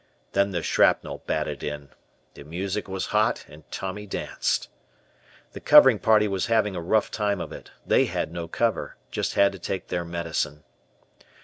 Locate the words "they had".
7.85-8.31